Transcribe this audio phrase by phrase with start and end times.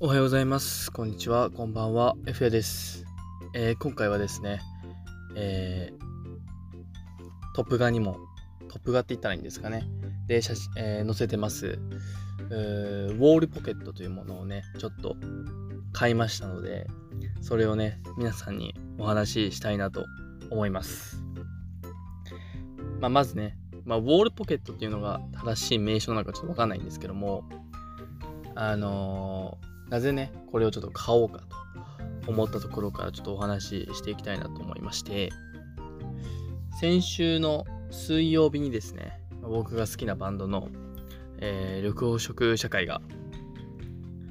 [0.00, 0.92] おはようございます。
[0.92, 1.50] こんにちは。
[1.50, 2.14] こんばんは。
[2.24, 3.04] F やです。
[3.52, 4.60] えー今回はですね、
[5.34, 5.98] えー
[7.56, 8.16] トップ画にも、
[8.68, 9.88] トップ画って言ったらいいんですかね。
[10.28, 11.80] で、写真、えー載せてます、
[12.48, 15.16] ウォールポケットというものをね、ちょっと
[15.92, 16.86] 買いましたので、
[17.40, 20.06] それをね、皆さんにお話ししたいなと
[20.52, 21.24] 思います。
[23.00, 27.42] まあ、まずね、まあ、ウォールポケットっていうのが正しい名称なのかちょっとわかんないんですけども、
[28.54, 31.40] あのーなぜね、これをちょっと買おうか
[32.24, 35.30] と思ったところからちょっとお話ししていきたいなと思いまして、
[36.80, 40.68] 先週の水曜日にですね、僕が好きなバンドの、
[41.38, 43.00] えー緑黄色社会が、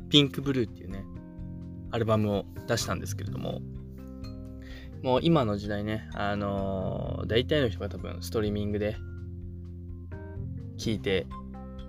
[0.10, 1.06] ピンクブルーっていうね、
[1.92, 3.62] アルバムを出したんですけれども、
[5.02, 8.96] もう今の時代ね、あのー大体の人が多分ストリーミングで
[10.78, 11.26] 聞いて、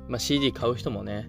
[0.08, 1.28] まあ、CD 買う人もね、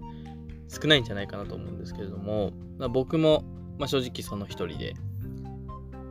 [0.70, 3.44] 少ないんじゃないかなと思うんですけれども、まあ、僕も、
[3.78, 4.94] まあ、正直その一人で、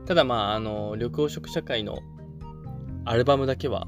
[0.06, 2.00] ただまあ、あの、緑黄色社会の
[3.04, 3.86] アルバムだけは、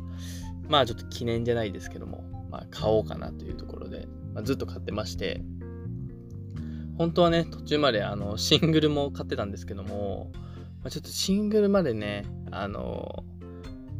[0.68, 5.42] まあちょっと記念じゃないですけども、まあ買おうかなというところで、まあ、ずっと買ってまして、
[6.96, 10.30] 本当はね、途中まであのシングルも買ってたんですけども、
[10.82, 13.24] まあ、ちょっとシングルまでね、あの、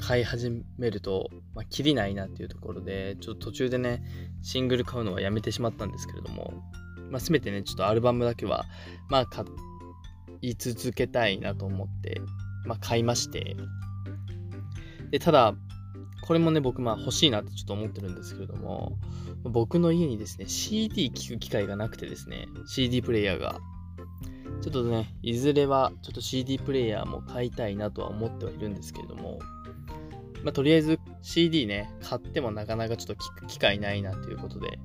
[0.01, 4.03] 買い始めると、まあ、キリないなっていうところで、ちょっと途中でね、
[4.43, 6.53] シングル買うのはやめてしまったんですけれども、
[7.11, 8.65] まあ、せめてね、ちょっとアルバムだけは、
[9.09, 9.45] まあ、買
[10.43, 12.21] い続けたいなと思って、
[12.65, 13.57] まあ、買いまして、
[15.11, 15.55] で、ただ、
[16.23, 18.99] これもね、僕、まあ、欲しいなってちょっと思ってるんですけれども、
[19.43, 23.59] 僕の家にですね、CD 聴く機会がなくてですね、CD プレイヤーが。
[24.63, 29.39] ちょっとね、いずれは、ちょっと CD プレイヤーも買いたいなとは思ってはいるんですけれども、
[30.43, 34.79] まあ、とりあえず CD ね、買ってもなかなかちょっと聞く機会ないなということで、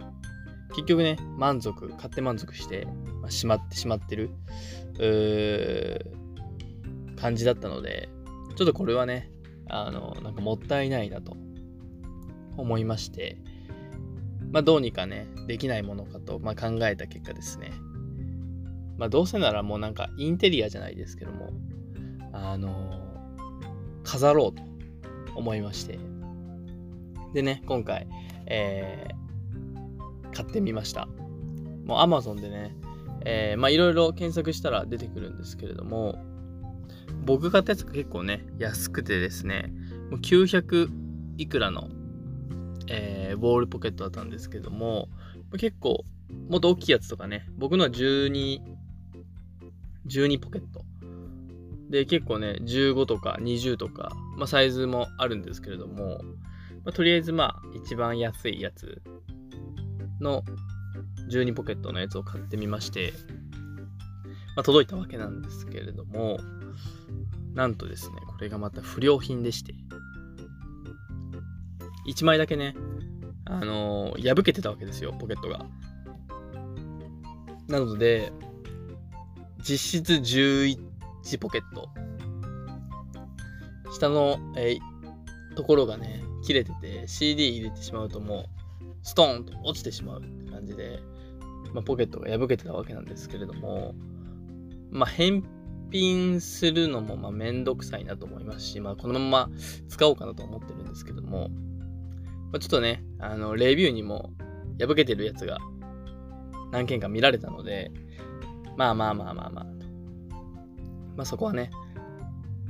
[0.70, 2.86] 結局ね、満足、買って満足して、
[3.22, 4.32] まあ、しまってしまってる、
[7.16, 8.10] 感じだったので、
[8.56, 9.32] ちょっとこれはね、
[9.68, 11.38] あの、なんかもったいないなと
[12.58, 13.38] 思いまして、
[14.52, 17.72] まあどうにかね、できないものかと、まあ、考えた結果ですね、
[18.98, 21.52] まあどうせならもうなんかインテリアじゃないですけども、
[22.34, 23.02] あの、
[24.04, 24.75] 飾ろうと。
[25.36, 26.00] 思いまして、
[27.34, 28.08] でね、今回、
[28.48, 29.26] えー
[30.36, 31.08] 買ってみました。
[31.86, 32.76] もう Amazon でね、
[33.24, 36.18] えまあいろいろ検索したら出てくるんですけれども、
[37.24, 39.72] 僕が買ったやつが結構ね、安くてですね、
[40.12, 40.90] もう900
[41.38, 41.90] いくらの、
[42.88, 45.08] えーウォールポケットだったんですけども、
[45.58, 46.04] 結構、
[46.50, 48.62] もっと大きいやつとかね、僕のは12、
[50.08, 50.84] 12ポケット。
[51.90, 56.20] で、結構ね、15とか20とか、まあ、サイズもあるんですけれども、
[56.84, 59.02] まあ、とりあえずまあ、一番安いやつ
[60.20, 60.44] の
[61.30, 63.14] 12ポケットのやつを買ってみまして、
[64.56, 66.40] まあ、届いたわけなんですけれども、
[67.54, 69.74] なんとですね、これがまた不良品でして、
[72.08, 72.76] 1枚だけね、
[73.46, 75.66] あのー破けてたわけですよ、ポケットが。
[77.68, 78.32] なので、
[79.68, 80.95] 実質11
[81.38, 81.90] ポケット。
[83.92, 84.96] 下の、えー
[85.56, 88.46] ところがね、切れてて、CD 入れてしまうとも
[88.82, 91.00] う、ストーンと落ちてしまうって感じで、
[91.74, 93.96] まあ、ポケットが破けてたわけなんですけれども、
[94.92, 95.44] まあ、返
[95.92, 99.50] 品するのもまあめんどくさいなと思いますし、まあ、このまま
[99.88, 101.50] 使おうかなと思ってるんですけども、
[102.52, 104.34] まあ、ちょっとね、あの、レビューにも
[104.80, 105.58] 破けてるやつが
[106.72, 107.92] 何件か見られたので、
[108.78, 109.66] まあまあまあまあまあ。
[111.16, 111.72] まあそこはね、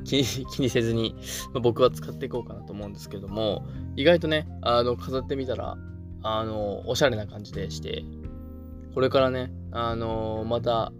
[0.03, 1.15] 気に 気にせずに、
[1.53, 5.77] まあ、僕は使っていこうかなと思うんですけども、意外とね、あの、飾ってみたら、
[6.23, 8.03] あの、おしゃれな感じでして、
[8.93, 10.93] これからね、あの、また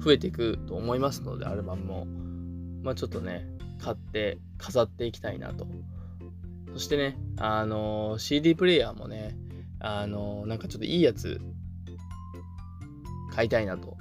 [0.00, 2.06] 増えていくと思いますので、アルバムも。
[2.82, 5.66] まあちょっとね、買って飾っていきたいなと。
[6.72, 9.36] そしてね、あの、CD プレイヤーもね、
[9.80, 11.40] あの、なんかちょっといいやつ
[13.32, 13.95] 買いたいなと。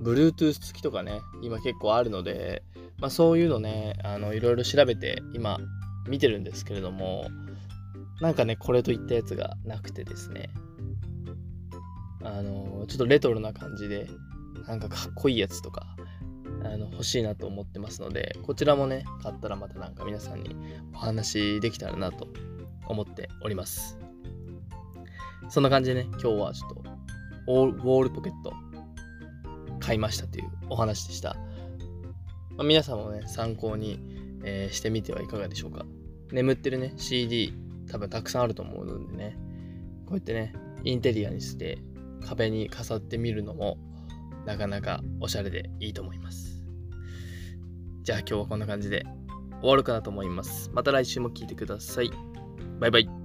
[0.00, 2.62] Bluetooth 付きとかね、今結構あるので、
[2.98, 5.58] まあそういうのね、あの、いろいろ調べて今
[6.08, 7.26] 見てるんですけれども、
[8.20, 10.50] なんかね、これといったやつがなくてですね、
[12.22, 14.08] あの、ちょっとレトロな感じで、
[14.66, 15.96] なんかかっこいいやつとか、
[16.62, 20.54] あの欲しいなと思ってますので、こちらもね、買ったらまたなんか皆さんに
[20.94, 22.28] お話できたらなと
[22.86, 23.98] 思っております。
[25.48, 26.90] そんな感じでね、今日はちょっと
[27.48, 28.52] ウォールウォールポケット
[29.80, 31.36] 買いましたというお話でした。
[32.56, 33.98] まあ、皆さんもね、参考に、
[34.44, 35.84] えーしてみてはいかがでしょうか。
[36.32, 37.52] 眠ってるね、CD
[37.90, 39.36] 多分たくさんあると思うのでね、
[40.06, 40.54] こうやってね、
[40.84, 41.78] インテリアにして
[42.26, 43.78] 壁に飾ってみるのも
[44.46, 46.64] なかなかおしゃれでいいと思います。
[48.02, 49.04] じゃあ今日はこんな感じで
[49.60, 50.70] 終わるかなと思います。
[50.72, 52.10] また来週も聞いてください。
[52.78, 53.19] バイバイ。